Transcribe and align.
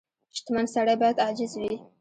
•شتمن 0.37 0.65
سړی 0.75 0.95
باید 1.01 1.17
عاجز 1.25 1.53
وي. 1.61 1.75